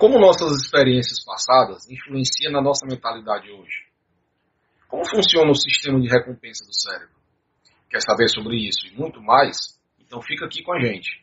[0.00, 3.84] Como nossas experiências passadas influenciam na nossa mentalidade hoje?
[4.88, 7.16] Como funciona o sistema de recompensa do cérebro?
[7.90, 9.78] Quer saber sobre isso e muito mais?
[9.98, 11.22] Então fica aqui com a gente.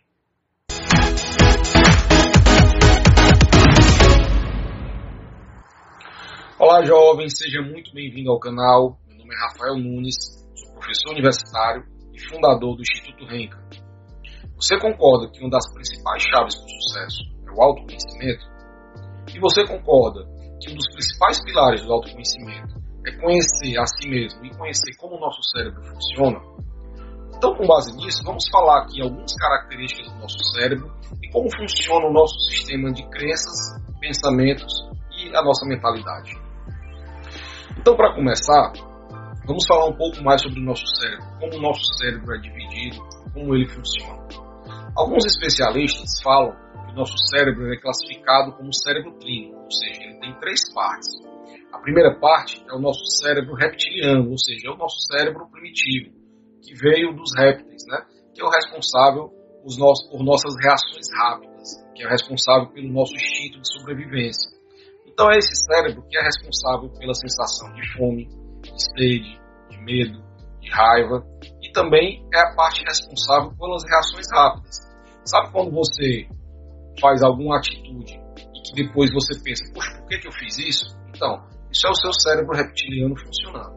[6.60, 9.00] Olá jovens, seja muito bem-vindo ao canal.
[9.08, 10.18] Meu nome é Rafael Nunes,
[10.54, 11.84] sou professor universitário
[12.14, 13.58] e fundador do Instituto Renca.
[14.56, 18.57] Você concorda que uma das principais chaves para o sucesso é o autoconhecimento?
[19.38, 20.26] E você concorda
[20.60, 22.74] que um dos principais pilares do autoconhecimento
[23.06, 26.42] é conhecer a si mesmo e conhecer como o nosso cérebro funciona?
[27.36, 32.08] Então, com base nisso, vamos falar aqui algumas características do nosso cérebro e como funciona
[32.08, 34.74] o nosso sistema de crenças, pensamentos
[35.16, 36.32] e a nossa mentalidade.
[37.78, 38.74] Então, para começar,
[39.46, 42.98] vamos falar um pouco mais sobre o nosso cérebro, como o nosso cérebro é dividido,
[43.36, 44.18] como ele funciona.
[44.96, 46.56] Alguns especialistas falam
[46.98, 51.08] nosso cérebro é classificado como cérebro clínico, ou seja, ele tem três partes.
[51.72, 56.12] A primeira parte é o nosso cérebro reptiliano, ou seja, é o nosso cérebro primitivo,
[56.62, 58.04] que veio dos répteis, né?
[58.34, 59.32] que é o responsável
[60.10, 64.50] por nossas reações rápidas, que é o responsável pelo nosso instinto de sobrevivência.
[65.06, 68.28] Então é esse cérebro que é responsável pela sensação de fome,
[68.62, 69.40] de sede,
[69.70, 70.24] de medo,
[70.62, 71.24] de raiva,
[71.62, 74.78] e também é a parte responsável pelas reações rápidas.
[75.26, 76.28] Sabe quando você
[77.00, 80.98] faz alguma atitude e que depois você pensa, poxa, por que, que eu fiz isso?
[81.10, 83.76] Então, isso é o seu cérebro reptiliano funcionando.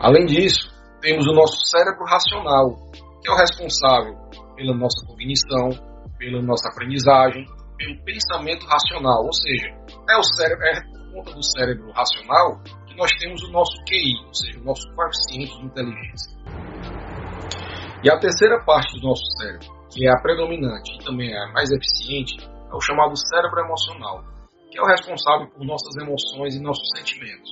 [0.00, 2.74] Além disso, temos o nosso cérebro racional,
[3.22, 4.14] que é o responsável
[4.56, 5.70] pela nossa cognição,
[6.18, 7.44] pela nossa aprendizagem,
[7.76, 9.68] pelo pensamento racional, ou seja,
[10.08, 14.26] é o cérebro, é por conta do cérebro racional que nós temos o nosso QI,
[14.26, 16.38] ou seja, o nosso coeficiente de inteligência.
[18.02, 21.52] E a terceira parte do nosso cérebro, que é a predominante e também é a
[21.52, 24.24] mais eficiente, é o chamado cérebro emocional,
[24.70, 27.50] que é o responsável por nossas emoções e nossos sentimentos.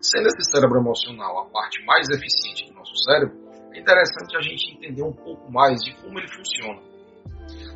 [0.00, 3.36] Sendo esse cérebro emocional a parte mais eficiente do nosso cérebro,
[3.74, 6.80] é interessante a gente entender um pouco mais de como ele funciona.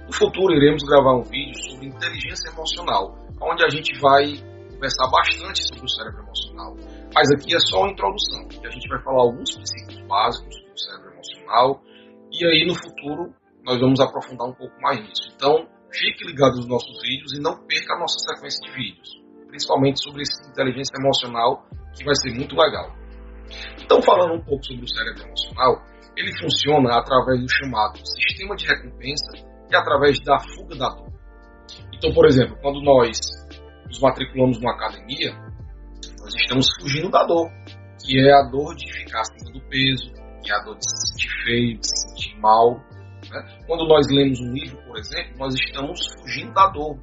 [0.07, 4.37] No futuro, iremos gravar um vídeo sobre inteligência emocional, onde a gente vai
[4.71, 6.77] conversar bastante sobre o cérebro emocional.
[7.15, 10.79] Mas aqui é só uma introdução, que a gente vai falar alguns princípios básicos do
[10.79, 11.83] cérebro emocional,
[12.31, 15.33] e aí no futuro nós vamos aprofundar um pouco mais nisso.
[15.35, 19.09] Então, fique ligado nos nossos vídeos e não perca a nossa sequência de vídeos,
[19.49, 21.65] principalmente sobre essa inteligência emocional,
[21.97, 22.95] que vai ser muito legal.
[23.83, 25.83] Então, falando um pouco sobre o cérebro emocional,
[26.17, 29.33] ele funciona através do chamado sistema de recompensa
[29.71, 31.13] e através da fuga da dor.
[31.95, 33.19] Então, por exemplo, quando nós
[33.87, 35.33] nos matriculamos numa academia,
[36.21, 37.49] nós estamos fugindo da dor,
[38.05, 40.13] que é a dor de ficar acima do peso,
[40.43, 42.81] que é a dor de se sentir feio, de se sentir mal,
[43.33, 43.65] né?
[43.67, 46.99] Quando nós lemos um livro, por exemplo, nós estamos fugindo da dor,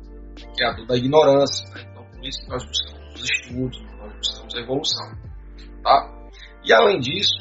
[0.56, 1.68] que é a dor da ignorância.
[1.74, 1.88] Né?
[1.90, 5.12] Então, por isso que nós buscamos os estudos, nós buscamos a evolução.
[5.84, 6.30] Tá?
[6.64, 7.40] E além disso,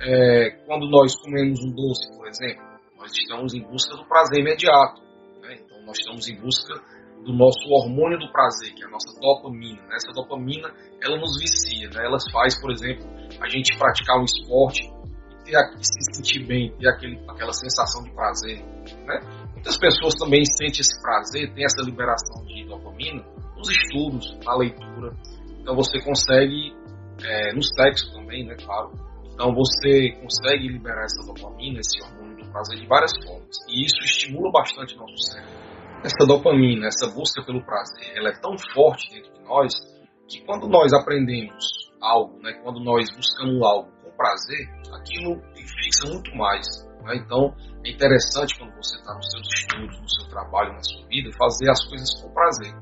[0.00, 2.64] é, quando nós comemos um doce, por exemplo,
[2.96, 5.02] nós estamos em busca do prazer imediato.
[5.42, 5.58] Né?
[5.60, 6.74] Então, nós estamos em busca
[7.24, 9.82] do nosso hormônio do prazer, que é a nossa dopamina.
[9.82, 9.96] Né?
[9.96, 12.06] Essa dopamina, ela nos vicia, né?
[12.06, 13.06] ela faz, por exemplo,
[13.40, 14.80] a gente praticar um esporte
[15.44, 18.62] ter, se sentir bem, ter aquele, aquela sensação de prazer.
[19.06, 19.20] Né?
[19.54, 23.22] Muitas pessoas também sentem esse prazer, tem essa liberação de dopamina
[23.56, 25.14] nos estudos, na leitura.
[25.60, 26.74] Então você consegue,
[27.22, 28.92] é, no sexo também, né, claro.
[29.32, 33.56] Então você consegue liberar essa dopamina, esse hormônio do prazer de várias formas.
[33.68, 35.60] E isso estimula bastante o nosso cérebro.
[36.04, 39.74] Essa dopamina, essa busca pelo prazer, ela é tão forte dentro de nós
[40.26, 46.66] que quando nós aprendemos algo, né, quando nós buscamos algo prazer, aquilo fixa muito mais.
[47.04, 47.16] Né?
[47.16, 51.30] Então, é interessante quando você está nos seus estudos, no seu trabalho, na sua vida,
[51.38, 52.74] fazer as coisas com prazer.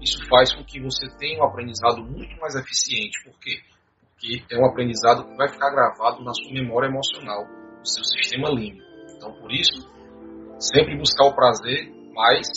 [0.00, 3.22] Isso faz com que você tenha um aprendizado muito mais eficiente.
[3.24, 3.60] Por quê?
[4.14, 8.48] Porque é um aprendizado que vai ficar gravado na sua memória emocional, no seu sistema
[8.48, 8.88] límbico.
[9.14, 9.86] Então, por isso,
[10.58, 12.48] sempre buscar o prazer, mas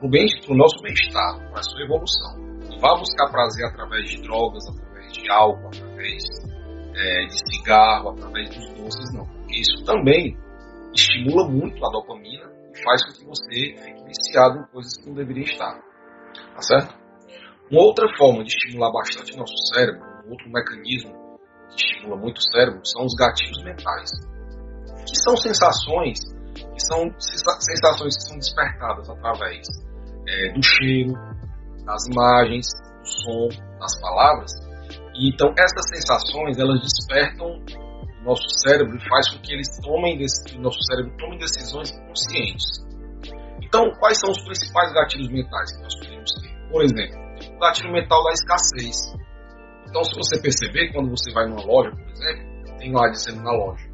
[0.00, 2.36] para o nosso bem-estar, para a sua evolução.
[2.70, 6.22] Não vá buscar prazer através de drogas, através de álcool, através
[6.98, 9.24] é, de cigarro, através dos doces, não.
[9.26, 10.36] Porque isso também
[10.92, 15.14] estimula muito a dopamina e faz com que você fique viciado em coisas que não
[15.14, 15.80] deveria estar.
[16.54, 16.94] Tá certo?
[17.70, 21.12] Uma outra forma de estimular bastante o nosso cérebro, um outro mecanismo
[21.70, 24.10] que estimula muito o cérebro, são os gatilhos mentais.
[25.06, 26.18] Que são sensações
[26.54, 29.66] que são sensações que são despertadas através
[30.26, 31.12] é, do cheiro,
[31.84, 32.66] das imagens,
[33.00, 33.48] do som,
[33.78, 34.52] das palavras,
[35.26, 40.60] então essas sensações elas despertam o nosso cérebro e faz com que eles tomem o
[40.60, 42.86] nosso cérebro tome decisões conscientes.
[43.62, 46.70] Então, quais são os principais gatilhos mentais que nós podemos ter?
[46.70, 47.18] Por exemplo,
[47.54, 48.96] o gatilho mental da escassez.
[49.88, 53.52] Então, se você perceber, quando você vai numa loja, por exemplo, tem lá dizendo na
[53.52, 53.84] loja,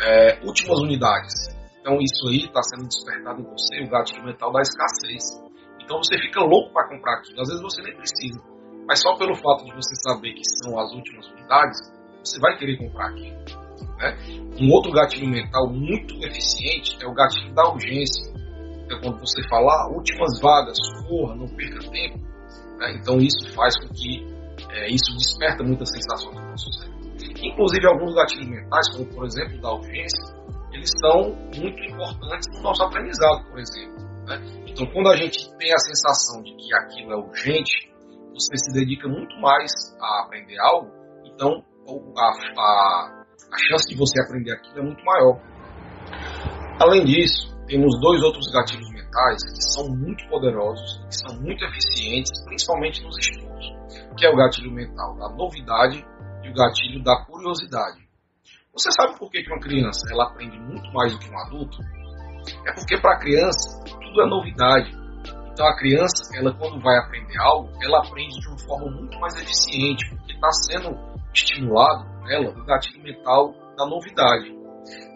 [0.00, 1.32] é, últimas unidades.
[1.80, 5.40] Então, isso aí está sendo despertado em você, o gatilho mental da escassez.
[5.82, 7.40] Então, você fica louco para comprar aquilo.
[7.40, 8.40] Às vezes você nem precisa,
[8.86, 11.78] mas só pelo fato de você saber que são as últimas unidades,
[12.24, 13.36] você vai querer comprar aquilo.
[13.98, 14.18] Né?
[14.60, 18.32] Um outro gatilho mental muito eficiente é o gatilho da urgência.
[18.84, 20.76] Então, quando você falar ah, últimas vagas,
[21.08, 22.18] corra, não perca tempo.
[22.78, 22.96] Né?
[23.00, 24.26] Então, isso faz com que
[24.70, 26.92] é, isso desperta muitas sensações no nosso cérebro.
[27.42, 30.34] Inclusive, alguns gatilhos mentais, como por exemplo da urgência,
[30.72, 33.96] eles são muito importantes no nosso aprendizado, por exemplo.
[34.26, 34.40] Né?
[34.66, 37.91] Então, quando a gente tem a sensação de que aquilo é urgente,
[38.32, 39.70] você se dedica muito mais
[40.00, 40.90] a aprender algo,
[41.24, 41.64] então
[42.16, 45.40] a, a, a chance de você aprender aquilo é muito maior.
[46.80, 52.32] Além disso, temos dois outros gatilhos mentais que são muito poderosos, que são muito eficientes,
[52.44, 53.72] principalmente nos estudos,
[54.16, 56.04] que é o gatilho mental da novidade
[56.42, 58.02] e o gatilho da curiosidade.
[58.72, 61.78] Você sabe por que uma criança ela aprende muito mais do que um adulto?
[62.66, 65.01] É porque para a criança tudo é novidade.
[65.52, 69.34] Então a criança, ela quando vai aprender algo, ela aprende de uma forma muito mais
[69.36, 70.98] eficiente, porque está sendo
[71.34, 74.56] estimulado nela o gatilho mental da novidade.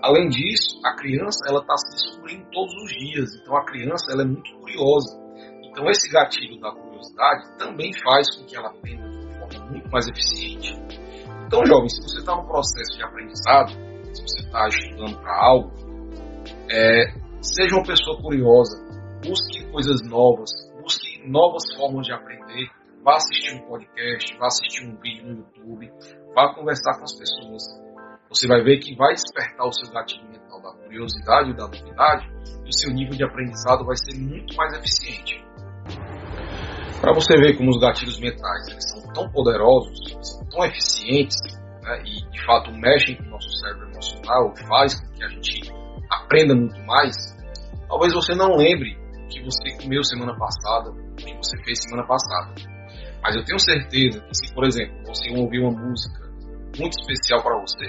[0.03, 3.35] Além disso, a criança ela está se descobrindo todos os dias.
[3.41, 5.19] Então a criança ela é muito curiosa.
[5.62, 9.91] Então esse gatilho da curiosidade também faz com que ela aprenda de uma forma muito
[9.91, 10.77] mais eficiente.
[11.47, 13.71] Então, jovem, se você está no processo de aprendizado,
[14.12, 15.73] se você está estudando para algo,
[16.69, 18.86] é, seja uma pessoa curiosa,
[19.26, 20.50] busque coisas novas,
[20.81, 22.69] busque novas formas de aprender,
[23.02, 25.90] vá assistir um podcast, vá assistir um vídeo no YouTube,
[26.34, 27.62] vá conversar com as pessoas.
[28.28, 32.28] Você vai ver que vai despertar o seu gatilho mental da curiosidade da novidade,
[32.64, 35.44] e o seu nível de aprendizado vai ser muito mais eficiente.
[37.00, 41.37] Para você ver como os gatilhos mentais eles são tão poderosos, são tão eficientes
[41.82, 45.73] né, e de fato mexem com o nosso cérebro emocional, faz com que a gente
[46.11, 47.14] aprenda muito mais,
[47.88, 52.55] talvez você não lembre que você comeu semana passada, que você fez semana passada.
[53.23, 56.26] Mas eu tenho certeza que se, por exemplo, você ouvir uma música
[56.78, 57.87] muito especial para você,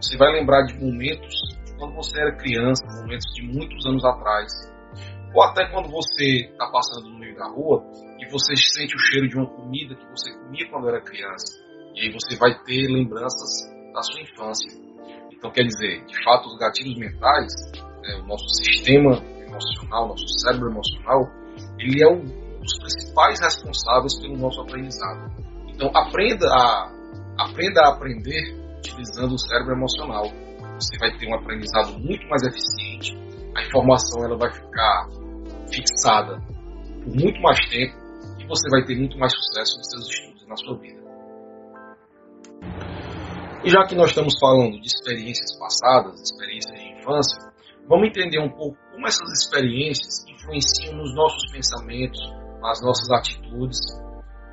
[0.00, 1.34] você vai lembrar de momentos
[1.64, 4.50] de quando você era criança, momentos de muitos anos atrás,
[5.34, 7.82] ou até quando você está passando no meio da rua
[8.18, 11.62] e você sente o cheiro de uma comida que você comia quando era criança.
[11.94, 14.70] E aí você vai ter lembranças da sua infância.
[15.30, 17.52] Então, quer dizer, de fato, os gatilhos mentais,
[18.02, 19.20] né, o nosso sistema
[19.52, 21.30] emocional, nosso cérebro emocional,
[21.78, 22.24] ele é um
[22.60, 25.30] dos principais responsáveis pelo nosso aprendizado.
[25.68, 26.92] Então, aprenda a,
[27.38, 30.24] aprenda a aprender utilizando o cérebro emocional.
[30.74, 33.16] Você vai ter um aprendizado muito mais eficiente.
[33.54, 35.08] A informação ela vai ficar
[35.70, 36.40] fixada
[37.04, 37.94] por muito mais tempo
[38.38, 41.02] e você vai ter muito mais sucesso nos seus estudos e na sua vida.
[43.64, 47.51] E já que nós estamos falando de experiências passadas, experiências de infância,
[47.88, 52.20] vamos entender um pouco como essas experiências influenciam nos nossos pensamentos,
[52.60, 53.80] nas nossas atitudes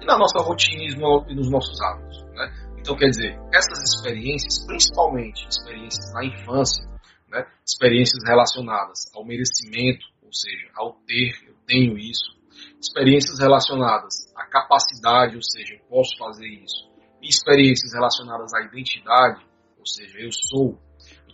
[0.02, 0.84] e na nossa rotina
[1.28, 2.24] e nos nossos hábitos.
[2.34, 2.52] Né?
[2.80, 6.86] Então, quer dizer, essas experiências, principalmente experiências na infância,
[7.30, 7.46] né?
[7.66, 12.38] experiências relacionadas ao merecimento, ou seja, ao ter, eu tenho isso,
[12.80, 16.90] experiências relacionadas à capacidade, ou seja, eu posso fazer isso,
[17.22, 19.46] e experiências relacionadas à identidade,
[19.78, 20.80] ou seja, eu sou.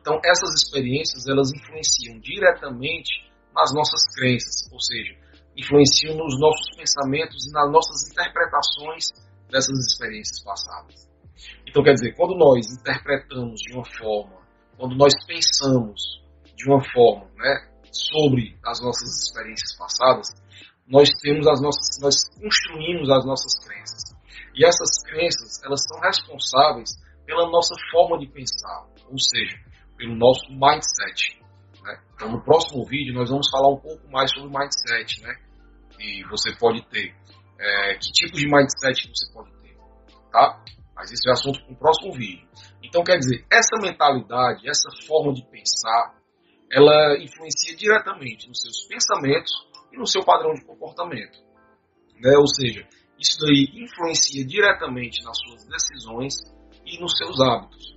[0.05, 5.17] Então, essas experiências elas influenciam diretamente nas nossas crenças, ou seja,
[5.57, 9.09] influenciam nos nossos pensamentos e nas nossas interpretações
[9.49, 11.09] dessas experiências passadas.
[11.67, 14.45] Então, quer dizer, quando nós interpretamos de uma forma,
[14.77, 16.21] quando nós pensamos
[16.55, 20.27] de uma forma, né, sobre as nossas experiências passadas,
[20.87, 24.03] nós temos as nossas, nós construímos as nossas crenças.
[24.53, 26.91] E essas crenças, elas são responsáveis
[27.25, 29.64] pela nossa forma de pensar, ou seja,
[29.97, 31.39] pelo nosso mindset.
[31.83, 31.99] Né?
[32.15, 35.35] Então, no próximo vídeo, nós vamos falar um pouco mais sobre mindset, né?
[35.99, 37.15] E você pode ter.
[37.57, 39.77] É, que tipo de mindset você pode ter,
[40.31, 40.61] tá?
[40.95, 42.47] Mas esse é o assunto para o próximo vídeo.
[42.83, 46.15] Então, quer dizer, essa mentalidade, essa forma de pensar,
[46.71, 49.51] ela influencia diretamente nos seus pensamentos
[49.91, 51.39] e no seu padrão de comportamento.
[52.19, 52.37] Né?
[52.37, 52.87] Ou seja,
[53.19, 56.35] isso daí influencia diretamente nas suas decisões
[56.85, 57.94] e nos seus hábitos.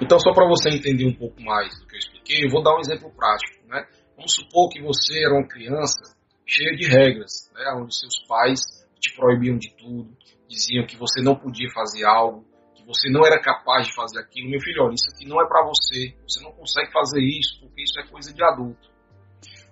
[0.00, 2.76] Então, só para você entender um pouco mais do que eu expliquei, eu vou dar
[2.76, 3.66] um exemplo prático.
[3.66, 3.86] Né?
[4.16, 6.14] Vamos supor que você era uma criança
[6.46, 7.72] cheia de regras, né?
[7.76, 8.60] onde seus pais
[9.00, 10.16] te proibiam de tudo,
[10.48, 12.44] diziam que você não podia fazer algo,
[12.86, 15.66] você não era capaz de fazer aquilo, meu filho, olha, isso aqui não é para
[15.66, 18.88] você, você não consegue fazer isso, porque isso é coisa de adulto.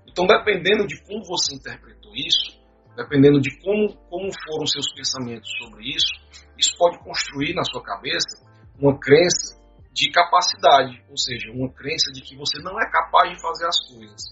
[0.08, 2.58] Então, dependendo de como você interpretou isso,
[2.96, 6.12] dependendo de como, como foram seus pensamentos sobre isso,
[6.58, 8.44] isso pode construir na sua cabeça
[8.78, 9.63] uma crença
[9.94, 13.78] de capacidade, ou seja, uma crença de que você não é capaz de fazer as
[13.88, 14.22] coisas.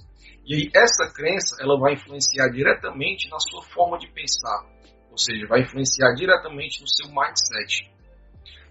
[0.44, 4.66] E aí essa crença ela vai influenciar diretamente na sua forma de pensar,
[5.08, 7.88] ou seja, vai influenciar diretamente no seu mindset.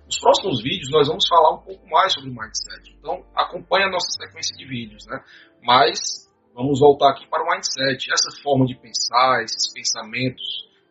[0.06, 2.94] Nos próximos vídeos nós vamos falar um pouco mais sobre mindset.
[3.00, 5.24] Então acompanhe a nossa sequência de vídeos, né?
[5.64, 10.44] Mas vamos voltar aqui para o mindset, essa forma de pensar, esses pensamentos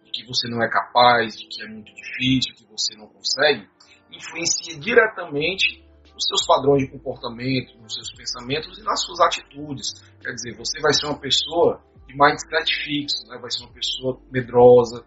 [0.02, 3.69] de que você não é capaz, de que é muito difícil, que você não consegue,
[4.11, 5.89] influencia diretamente
[6.21, 9.95] nos seus padrões de comportamento, nos seus pensamentos e nas suas atitudes.
[10.21, 13.39] Quer dizer, você vai ser uma pessoa de mindset fixo, né?
[13.41, 15.05] vai ser uma pessoa medrosa,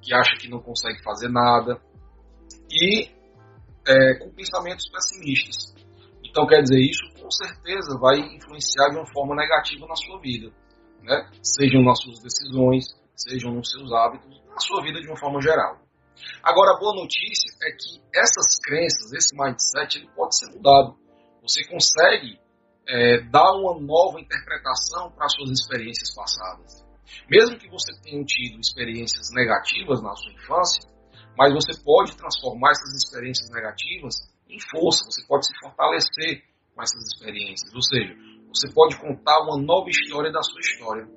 [0.00, 1.80] que acha que não consegue fazer nada
[2.70, 3.10] e
[3.86, 5.74] é, com pensamentos pessimistas.
[6.24, 10.50] Então, quer dizer, isso com certeza vai influenciar de uma forma negativa na sua vida,
[11.02, 11.30] né?
[11.42, 15.83] sejam nas suas decisões, sejam nos seus hábitos, na sua vida de uma forma geral.
[16.42, 20.96] Agora, a boa notícia é que essas crenças, esse mindset, ele pode ser mudado.
[21.42, 22.38] Você consegue
[22.86, 26.84] é, dar uma nova interpretação para suas experiências passadas.
[27.28, 30.82] Mesmo que você tenha tido experiências negativas na sua infância,
[31.36, 34.14] mas você pode transformar essas experiências negativas
[34.48, 36.44] em força, você pode se fortalecer
[36.74, 37.72] com essas experiências.
[37.74, 38.14] Ou seja,
[38.48, 41.08] você pode contar uma nova história da sua história.